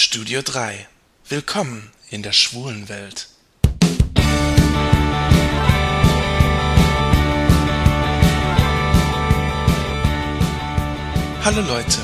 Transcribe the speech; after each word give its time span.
Studio 0.00 0.42
3. 0.42 0.86
Willkommen 1.28 1.90
in 2.08 2.22
der 2.22 2.30
schwulen 2.30 2.88
Welt. 2.88 3.26
Hallo 11.44 11.62
Leute, 11.62 11.98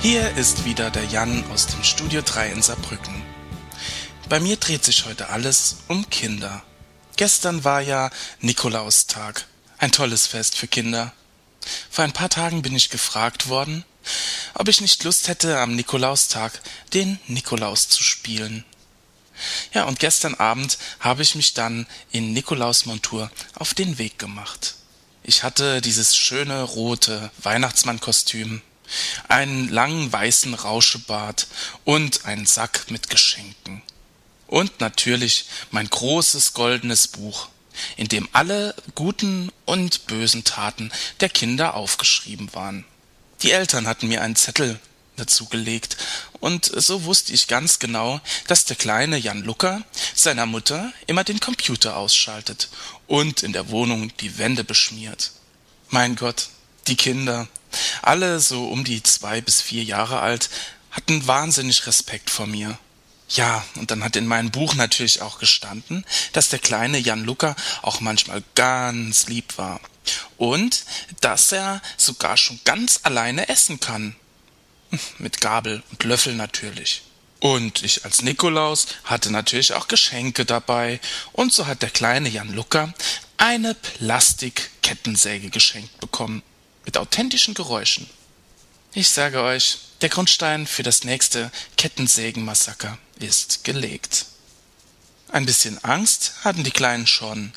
hier 0.00 0.36
ist 0.36 0.64
wieder 0.64 0.90
der 0.90 1.04
Jan 1.04 1.44
aus 1.52 1.68
dem 1.68 1.84
Studio 1.84 2.22
3 2.22 2.48
in 2.50 2.60
Saarbrücken. 2.60 3.22
Bei 4.28 4.40
mir 4.40 4.56
dreht 4.56 4.84
sich 4.84 5.06
heute 5.06 5.28
alles 5.28 5.76
um 5.86 6.10
Kinder. 6.10 6.64
Gestern 7.16 7.62
war 7.62 7.80
ja 7.80 8.10
Nikolaustag, 8.40 9.46
ein 9.78 9.92
tolles 9.92 10.26
Fest 10.26 10.56
für 10.56 10.66
Kinder. 10.66 11.12
Vor 11.88 12.02
ein 12.02 12.12
paar 12.12 12.30
Tagen 12.30 12.62
bin 12.62 12.74
ich 12.74 12.90
gefragt 12.90 13.48
worden, 13.48 13.84
ob 14.54 14.68
ich 14.68 14.80
nicht 14.80 15.04
Lust 15.04 15.28
hätte, 15.28 15.58
am 15.58 15.74
Nikolaustag 15.74 16.60
den 16.92 17.18
Nikolaus 17.26 17.88
zu 17.88 18.02
spielen. 18.02 18.64
Ja, 19.72 19.84
und 19.84 19.98
gestern 19.98 20.34
Abend 20.34 20.78
habe 21.00 21.22
ich 21.22 21.34
mich 21.34 21.54
dann 21.54 21.86
in 22.10 22.32
Nikolausmontur 22.32 23.30
auf 23.54 23.74
den 23.74 23.98
Weg 23.98 24.18
gemacht. 24.18 24.74
Ich 25.24 25.42
hatte 25.42 25.80
dieses 25.80 26.16
schöne 26.16 26.62
rote 26.62 27.30
Weihnachtsmannkostüm, 27.42 28.60
einen 29.28 29.68
langen 29.68 30.12
weißen 30.12 30.54
Rauschebart 30.54 31.46
und 31.84 32.24
einen 32.24 32.46
Sack 32.46 32.90
mit 32.90 33.08
Geschenken. 33.08 33.82
Und 34.46 34.80
natürlich 34.80 35.46
mein 35.70 35.88
großes 35.88 36.52
goldenes 36.52 37.08
Buch, 37.08 37.48
in 37.96 38.08
dem 38.08 38.28
alle 38.32 38.74
guten 38.94 39.50
und 39.64 40.06
bösen 40.06 40.44
Taten 40.44 40.92
der 41.20 41.30
Kinder 41.30 41.74
aufgeschrieben 41.74 42.52
waren. 42.52 42.84
Die 43.42 43.50
Eltern 43.50 43.86
hatten 43.86 44.08
mir 44.08 44.22
einen 44.22 44.36
Zettel 44.36 44.78
dazu 45.16 45.46
gelegt, 45.46 45.96
und 46.40 46.72
so 46.74 47.04
wusste 47.04 47.32
ich 47.32 47.46
ganz 47.46 47.78
genau, 47.78 48.20
dass 48.48 48.64
der 48.64 48.76
kleine 48.76 49.16
Jan 49.16 49.42
Lucker 49.42 49.82
seiner 50.14 50.46
Mutter 50.46 50.92
immer 51.06 51.22
den 51.22 51.38
Computer 51.38 51.96
ausschaltet 51.96 52.68
und 53.06 53.42
in 53.42 53.52
der 53.52 53.68
Wohnung 53.68 54.12
die 54.16 54.38
Wände 54.38 54.64
beschmiert. 54.64 55.32
Mein 55.90 56.16
Gott, 56.16 56.48
die 56.88 56.96
Kinder, 56.96 57.46
alle 58.00 58.40
so 58.40 58.68
um 58.68 58.84
die 58.84 59.02
zwei 59.02 59.40
bis 59.40 59.60
vier 59.60 59.84
Jahre 59.84 60.20
alt, 60.20 60.50
hatten 60.90 61.26
wahnsinnig 61.26 61.86
Respekt 61.86 62.28
vor 62.30 62.46
mir. 62.46 62.78
Ja, 63.28 63.64
und 63.76 63.90
dann 63.90 64.02
hat 64.02 64.16
in 64.16 64.26
meinem 64.26 64.50
Buch 64.50 64.74
natürlich 64.74 65.22
auch 65.22 65.38
gestanden, 65.38 66.04
dass 66.32 66.48
der 66.48 66.58
kleine 66.58 66.98
Jan 66.98 67.24
Lucker 67.24 67.54
auch 67.82 68.00
manchmal 68.00 68.42
ganz 68.54 69.28
lieb 69.28 69.58
war 69.58 69.80
und 70.36 70.84
dass 71.20 71.52
er 71.52 71.80
sogar 71.96 72.36
schon 72.36 72.60
ganz 72.64 73.00
alleine 73.02 73.48
essen 73.48 73.80
kann. 73.80 74.16
Mit 75.18 75.40
Gabel 75.40 75.82
und 75.90 76.04
Löffel 76.04 76.34
natürlich. 76.34 77.02
Und 77.40 77.82
ich 77.82 78.04
als 78.04 78.22
Nikolaus 78.22 78.86
hatte 79.04 79.32
natürlich 79.32 79.72
auch 79.72 79.88
Geschenke 79.88 80.44
dabei, 80.44 81.00
und 81.32 81.52
so 81.52 81.66
hat 81.66 81.82
der 81.82 81.90
kleine 81.90 82.28
Jan 82.28 82.52
Lucker 82.52 82.94
eine 83.36 83.74
Plastikkettensäge 83.74 85.50
geschenkt 85.50 85.98
bekommen, 85.98 86.42
mit 86.84 86.96
authentischen 86.96 87.54
Geräuschen. 87.54 88.08
Ich 88.94 89.08
sage 89.08 89.42
euch, 89.42 89.78
der 90.02 90.08
Grundstein 90.08 90.66
für 90.68 90.84
das 90.84 91.02
nächste 91.02 91.50
Kettensägenmassaker 91.76 92.98
ist 93.18 93.64
gelegt. 93.64 94.26
Ein 95.28 95.46
bisschen 95.46 95.82
Angst 95.82 96.34
hatten 96.44 96.62
die 96.62 96.70
Kleinen 96.70 97.06
schon, 97.06 97.52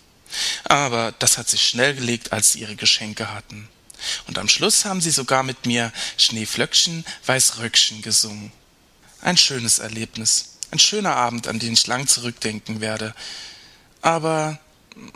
aber 0.63 1.13
das 1.19 1.37
hat 1.37 1.49
sich 1.49 1.65
schnell 1.65 1.95
gelegt, 1.95 2.31
als 2.31 2.51
sie 2.51 2.59
ihre 2.59 2.75
Geschenke 2.75 3.33
hatten. 3.33 3.69
Und 4.27 4.37
am 4.37 4.49
Schluss 4.49 4.85
haben 4.85 5.01
sie 5.01 5.11
sogar 5.11 5.43
mit 5.43 5.65
mir 5.65 5.91
Schneeflöckchen, 6.17 7.05
Weißröckchen 7.25 8.01
gesungen. 8.01 8.51
Ein 9.21 9.37
schönes 9.37 9.79
Erlebnis, 9.79 10.57
ein 10.71 10.79
schöner 10.79 11.15
Abend, 11.15 11.47
an 11.47 11.59
den 11.59 11.73
ich 11.73 11.87
lang 11.87 12.07
zurückdenken 12.07 12.81
werde. 12.81 13.15
Aber 14.01 14.59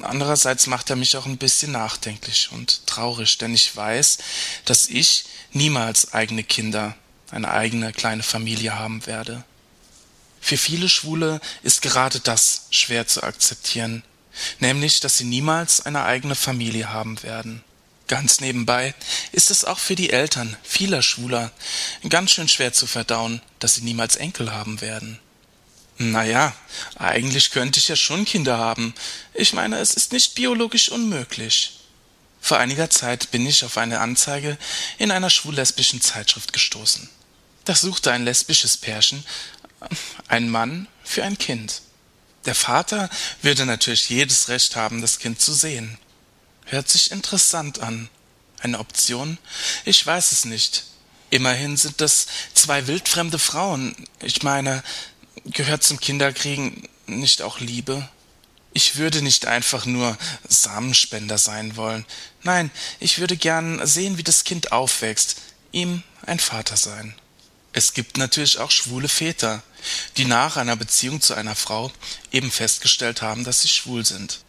andererseits 0.01 0.67
macht 0.67 0.89
er 0.89 0.95
mich 0.95 1.15
auch 1.17 1.25
ein 1.25 1.37
bisschen 1.37 1.71
nachdenklich 1.71 2.49
und 2.51 2.87
traurig, 2.87 3.37
denn 3.37 3.53
ich 3.53 3.75
weiß, 3.75 4.17
dass 4.65 4.87
ich 4.87 5.25
niemals 5.51 6.13
eigene 6.13 6.43
Kinder, 6.43 6.95
eine 7.31 7.51
eigene 7.51 7.93
kleine 7.93 8.23
Familie 8.23 8.77
haben 8.77 9.05
werde. 9.05 9.43
Für 10.41 10.57
viele 10.57 10.89
Schwule 10.89 11.41
ist 11.63 11.81
gerade 11.81 12.19
das 12.19 12.67
schwer 12.71 13.07
zu 13.07 13.23
akzeptieren, 13.23 14.03
nämlich 14.59 14.99
dass 14.99 15.17
sie 15.17 15.25
niemals 15.25 15.85
eine 15.85 16.03
eigene 16.03 16.35
Familie 16.35 16.91
haben 16.91 17.21
werden. 17.23 17.63
Ganz 18.07 18.39
nebenbei 18.39 18.95
ist 19.31 19.51
es 19.51 19.65
auch 19.65 19.77
für 19.77 19.95
die 19.95 20.09
Eltern 20.09 20.57
vieler 20.63 21.01
Schwuler 21.01 21.51
ganz 22.09 22.31
schön 22.31 22.47
schwer 22.47 22.73
zu 22.73 22.87
verdauen, 22.87 23.41
dass 23.59 23.75
sie 23.75 23.81
niemals 23.81 24.15
Enkel 24.15 24.51
haben 24.51 24.81
werden. 24.81 25.19
Naja, 25.97 26.55
eigentlich 26.95 27.51
könnte 27.51 27.79
ich 27.79 27.87
ja 27.87 27.95
schon 27.95 28.25
Kinder 28.25 28.57
haben. 28.57 28.95
Ich 29.33 29.53
meine, 29.53 29.77
es 29.79 29.93
ist 29.93 30.13
nicht 30.13 30.33
biologisch 30.33 30.89
unmöglich. 30.89 31.79
Vor 32.41 32.57
einiger 32.57 32.89
Zeit 32.89 33.31
bin 33.31 33.45
ich 33.45 33.65
auf 33.65 33.77
eine 33.77 33.99
Anzeige 33.99 34.57
in 34.97 35.11
einer 35.11 35.29
schwul-lesbischen 35.29 36.01
Zeitschrift 36.01 36.53
gestoßen. 36.53 37.09
Da 37.65 37.75
suchte 37.75 38.11
ein 38.11 38.23
lesbisches 38.23 38.77
Pärchen 38.77 39.23
ein 40.27 40.49
Mann 40.49 40.87
für 41.03 41.23
ein 41.23 41.37
Kind. 41.37 41.81
Der 42.49 42.55
Vater 42.55 43.11
würde 43.43 43.67
natürlich 43.67 44.09
jedes 44.09 44.49
Recht 44.49 44.75
haben, 44.75 45.01
das 45.01 45.19
Kind 45.19 45.39
zu 45.39 45.53
sehen. 45.53 45.99
Hört 46.65 46.89
sich 46.89 47.11
interessant 47.11 47.77
an. 47.77 48.09
Eine 48.59 48.79
Option? 48.79 49.37
Ich 49.85 50.03
weiß 50.03 50.31
es 50.31 50.45
nicht. 50.45 50.85
Immerhin 51.29 51.77
sind 51.77 52.01
das 52.01 52.25
zwei 52.55 52.87
wildfremde 52.87 53.37
Frauen. 53.37 53.95
Ich 54.23 54.41
meine, 54.41 54.81
gehört 55.45 55.83
zum 55.83 55.99
Kinderkriegen 55.99 56.89
nicht 57.05 57.43
auch 57.43 57.59
Liebe? 57.59 58.09
Ich 58.73 58.95
würde 58.95 59.21
nicht 59.21 59.45
einfach 59.45 59.85
nur 59.85 60.17
Samenspender 60.47 61.37
sein 61.37 61.75
wollen. 61.75 62.03
Nein, 62.41 62.71
ich 62.99 63.19
würde 63.19 63.37
gern 63.37 63.85
sehen, 63.85 64.17
wie 64.17 64.23
das 64.23 64.43
Kind 64.43 64.71
aufwächst, 64.71 65.35
ihm 65.71 66.01
ein 66.25 66.39
Vater 66.39 66.77
sein. 66.77 67.13
Es 67.71 67.93
gibt 67.93 68.17
natürlich 68.17 68.57
auch 68.57 68.71
schwule 68.71 69.07
Väter, 69.07 69.61
die 70.17 70.25
nach 70.25 70.57
einer 70.57 70.75
Beziehung 70.75 71.21
zu 71.21 71.33
einer 71.35 71.55
Frau 71.55 71.91
eben 72.31 72.51
festgestellt 72.51 73.21
haben, 73.21 73.43
dass 73.43 73.61
sie 73.61 73.67
schwul 73.67 74.05
sind. 74.05 74.39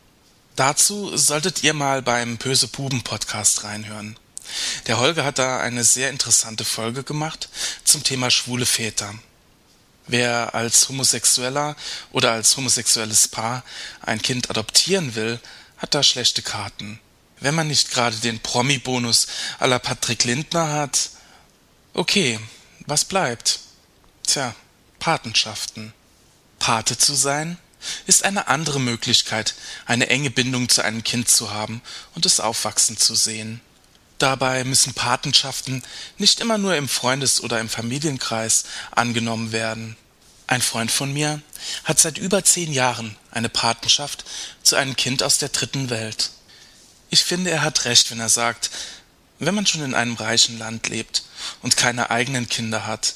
Dazu 0.56 1.16
solltet 1.16 1.62
ihr 1.62 1.74
mal 1.74 2.02
beim 2.02 2.36
Böse 2.36 2.68
Puben 2.68 3.02
Podcast 3.02 3.64
reinhören. 3.64 4.18
Der 4.86 4.98
Holger 4.98 5.24
hat 5.24 5.38
da 5.38 5.60
eine 5.60 5.84
sehr 5.84 6.10
interessante 6.10 6.64
Folge 6.64 7.04
gemacht 7.04 7.48
zum 7.84 8.02
Thema 8.02 8.30
schwule 8.30 8.66
Väter. 8.66 9.14
Wer 10.06 10.54
als 10.54 10.88
Homosexueller 10.88 11.76
oder 12.10 12.32
als 12.32 12.56
homosexuelles 12.56 13.28
Paar 13.28 13.62
ein 14.00 14.20
Kind 14.20 14.50
adoptieren 14.50 15.14
will, 15.14 15.38
hat 15.76 15.94
da 15.94 16.02
schlechte 16.02 16.42
Karten. 16.42 16.98
Wenn 17.38 17.54
man 17.54 17.68
nicht 17.68 17.90
gerade 17.90 18.16
den 18.16 18.40
Promi-Bonus 18.40 19.28
la 19.60 19.78
Patrick 19.78 20.24
Lindner 20.24 20.72
hat, 20.72 21.10
okay, 21.94 22.40
was 22.90 23.04
bleibt? 23.06 23.60
Tja, 24.26 24.54
Patenschaften. 24.98 25.94
Pate 26.58 26.98
zu 26.98 27.14
sein 27.14 27.56
ist 28.06 28.24
eine 28.24 28.48
andere 28.48 28.80
Möglichkeit, 28.80 29.54
eine 29.86 30.08
enge 30.08 30.30
Bindung 30.30 30.68
zu 30.68 30.82
einem 30.82 31.02
Kind 31.02 31.30
zu 31.30 31.50
haben 31.50 31.80
und 32.14 32.26
es 32.26 32.40
aufwachsen 32.40 32.98
zu 32.98 33.14
sehen. 33.14 33.62
Dabei 34.18 34.64
müssen 34.64 34.92
Patenschaften 34.92 35.82
nicht 36.18 36.40
immer 36.40 36.58
nur 36.58 36.76
im 36.76 36.88
Freundes- 36.88 37.40
oder 37.40 37.60
im 37.60 37.70
Familienkreis 37.70 38.64
angenommen 38.90 39.52
werden. 39.52 39.96
Ein 40.46 40.60
Freund 40.60 40.90
von 40.90 41.12
mir 41.12 41.40
hat 41.84 42.00
seit 42.00 42.18
über 42.18 42.44
zehn 42.44 42.72
Jahren 42.72 43.16
eine 43.30 43.48
Patenschaft 43.48 44.24
zu 44.62 44.76
einem 44.76 44.96
Kind 44.96 45.22
aus 45.22 45.38
der 45.38 45.48
dritten 45.48 45.88
Welt. 45.88 46.32
Ich 47.08 47.22
finde, 47.24 47.50
er 47.50 47.62
hat 47.62 47.86
recht, 47.86 48.10
wenn 48.10 48.20
er 48.20 48.28
sagt, 48.28 48.70
wenn 49.38 49.54
man 49.54 49.64
schon 49.64 49.82
in 49.82 49.94
einem 49.94 50.16
reichen 50.16 50.58
Land 50.58 50.88
lebt 50.88 51.22
und 51.62 51.76
keine 51.76 52.10
eigenen 52.10 52.48
Kinder 52.48 52.86
hat, 52.86 53.14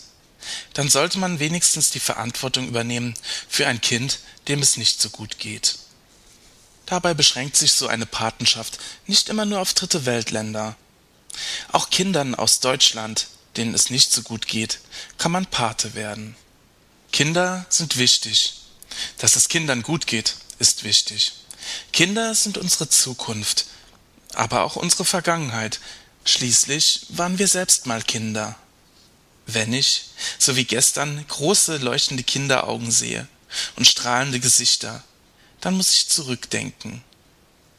dann 0.75 0.88
sollte 0.88 1.19
man 1.19 1.38
wenigstens 1.38 1.91
die 1.91 2.00
Verantwortung 2.00 2.68
übernehmen 2.68 3.15
für 3.48 3.66
ein 3.66 3.80
Kind, 3.80 4.18
dem 4.48 4.60
es 4.60 4.77
nicht 4.77 5.01
so 5.01 5.10
gut 5.10 5.39
geht. 5.39 5.78
Dabei 6.86 7.15
beschränkt 7.15 7.57
sich 7.57 7.72
so 7.72 7.89
eine 7.89 8.07
Patenschaft 8.07 8.78
nicht 9.07 9.28
immer 9.28 9.47
nur 9.47 9.60
auf 9.60 9.72
dritte 9.72 10.04
Weltländer. 10.04 10.77
Auch 11.72 11.91
Kindern 11.91 12.34
aus 12.34 12.60
Deutschland, 12.60 13.28
denen 13.57 13.74
es 13.74 13.91
nicht 13.91 14.13
so 14.13 14.22
gut 14.22 14.47
geht, 14.47 14.80
kann 15.16 15.33
man 15.33 15.47
Pate 15.47 15.95
werden. 15.95 16.36
Kinder 17.13 17.65
sind 17.68 17.97
wichtig. 17.97 18.60
Dass 19.18 19.36
es 19.36 19.48
Kindern 19.48 19.83
gut 19.83 20.07
geht, 20.07 20.36
ist 20.59 20.84
wichtig. 20.84 21.33
Kinder 21.92 22.34
sind 22.34 22.59
unsere 22.59 22.89
Zukunft, 22.89 23.66
aber 24.34 24.65
auch 24.65 24.77
unsere 24.77 25.04
Vergangenheit, 25.04 25.80
Schließlich 26.24 27.06
waren 27.10 27.38
wir 27.38 27.48
selbst 27.48 27.86
mal 27.86 28.03
Kinder. 28.03 28.56
Wenn 29.47 29.74
ich, 29.74 30.06
so 30.38 30.56
wie 30.56 30.65
gestern, 30.65 31.24
große 31.28 31.76
leuchtende 31.76 32.22
Kinderaugen 32.22 32.91
sehe 32.91 33.28
und 33.76 33.86
strahlende 33.86 34.41
Gesichter, 34.41 35.04
dann 35.60 35.76
muss 35.76 35.92
ich 35.92 36.09
zurückdenken. 36.09 37.03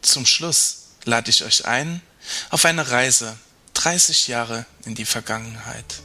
Zum 0.02 0.26
Schluss 0.26 0.84
lade 1.06 1.32
ich 1.32 1.44
euch 1.44 1.66
ein 1.66 2.02
auf 2.50 2.66
eine 2.66 2.90
Reise 2.90 3.38
30 3.74 4.28
Jahre 4.28 4.66
in 4.86 4.96
die 4.96 5.06
Vergangenheit. 5.06 6.02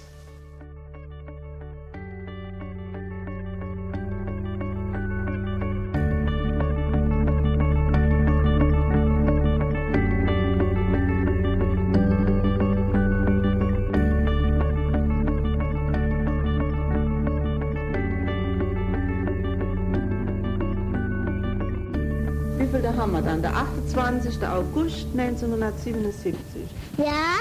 Haben 23.11 23.25
wir 23.25 23.31
dann, 23.31 23.43
der 23.43 23.57
28. 23.57 24.47
August 24.47 25.07
1977. 25.17 26.63
Ja? 26.97 27.41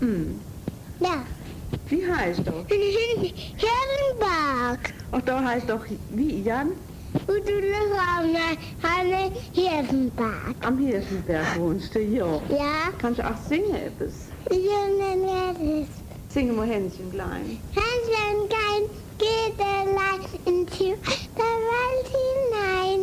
Hm. 0.00 0.40
Ja. 0.98 1.22
Wie 1.88 2.04
heißt 2.10 2.40
doch? 2.40 2.66
Hirnberg. 2.68 3.34
Ach, 5.12 5.20
da 5.24 5.44
heißt 5.44 5.70
doch, 5.70 5.84
wie, 6.10 6.42
Jan? 6.42 6.72
Und 7.26 7.48
du 7.48 7.60
Hanne, 8.82 9.30
Hirnberg. 9.52 10.56
Am 10.62 10.78
Hirschenberg 10.78 11.56
wohnst 11.58 11.94
du, 11.94 12.00
ja. 12.00 12.26
Ja? 12.48 12.90
Kannst 12.98 13.20
du 13.20 13.26
auch 13.26 13.36
singen 13.48 13.74
etwas? 13.74 14.26
Junge 14.50 15.86
Singen 16.28 16.56
wir 16.56 16.64
Händchen 16.64 17.10
klein. 17.12 17.58
Händchen 17.72 18.48
kein 18.48 18.82
geht 19.18 19.60
allein 19.60 20.20
into 20.44 20.96
der 21.36 21.56
Welt 21.70 22.08
hinein. 22.12 23.00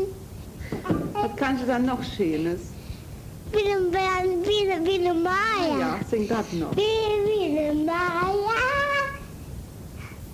Was 1.13 1.35
kannst 1.37 1.52
du 1.52 1.52
dann 1.65 1.85
noch 1.85 2.03
Schönes? 2.03 2.61
Eine, 3.53 4.85
wie 4.85 4.95
eine 4.95 5.13
Maya. 5.13 5.79
Ja, 5.79 5.99
sing 6.09 6.27
das 6.27 6.51
noch. 6.53 6.75
Wie 6.75 7.61
eine 7.61 7.73
Maya. 7.83 8.33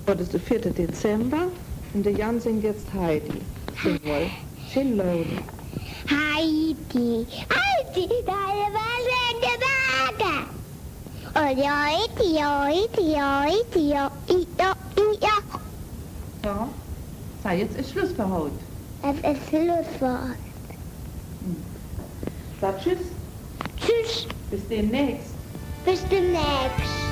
Heute 0.07 0.23
ist 0.23 0.33
der 0.33 0.39
4. 0.39 0.59
Dezember 0.59 1.47
und 1.93 2.05
der 2.05 2.13
Jan 2.13 2.39
singt 2.39 2.63
jetzt 2.63 2.85
Heidi. 2.93 3.41
Sing 3.83 3.99
wohl. 4.03 4.29
Schön 4.73 4.97
laut. 4.97 5.25
Heidi, 6.09 7.27
Heidi, 7.27 8.07
deine 8.25 8.67
wahnsinnige 8.75 9.53
Berge. 10.15 10.33
Und 11.35 11.57
ja, 11.63 11.85
Heidi, 11.85 12.35
ja, 12.35 12.63
Heidi, 12.63 13.11
ja, 13.11 13.41
Heidi, 13.41 13.89
ja, 13.89 14.11
ja, 14.27 14.73
ja. 15.21 15.37
Ja. 16.45 16.69
So, 17.43 17.49
jetzt 17.49 17.77
ist 17.77 17.91
Schluss 17.91 18.11
für 18.13 18.29
heute. 18.29 18.55
Es 19.03 19.17
ist 19.17 19.49
Schlusswort. 19.49 20.48
Sag 22.61 22.81
Tschüss. 22.81 22.97
Tschüss, 23.77 24.27
Bis 24.51 24.67
demnächst. 24.67 25.31
bis 25.85 26.03
demnächst. 26.09 27.08